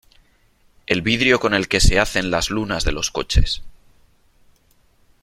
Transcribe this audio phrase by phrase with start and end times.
[0.87, 3.61] el vidrio con el que se hacen las lunas de los coches,